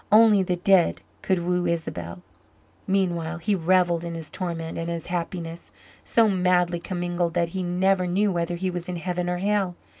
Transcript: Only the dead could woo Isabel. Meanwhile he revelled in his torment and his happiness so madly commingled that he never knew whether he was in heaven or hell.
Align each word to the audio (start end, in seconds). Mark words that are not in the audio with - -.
Only 0.11 0.41
the 0.41 0.55
dead 0.55 0.99
could 1.21 1.45
woo 1.45 1.67
Isabel. 1.67 2.23
Meanwhile 2.87 3.37
he 3.37 3.53
revelled 3.53 4.03
in 4.03 4.15
his 4.15 4.31
torment 4.31 4.75
and 4.75 4.89
his 4.89 5.05
happiness 5.13 5.69
so 6.03 6.27
madly 6.27 6.79
commingled 6.79 7.35
that 7.35 7.49
he 7.49 7.61
never 7.61 8.07
knew 8.07 8.31
whether 8.31 8.55
he 8.55 8.71
was 8.71 8.89
in 8.89 8.95
heaven 8.95 9.29
or 9.29 9.37
hell. 9.37 9.75